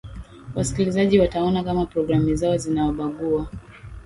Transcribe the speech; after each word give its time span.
wasikilizaji 0.55 1.19
wataona 1.19 1.63
kama 1.63 1.85
programu 1.85 2.35
zako 2.35 2.57
zinawabagua 2.57 3.47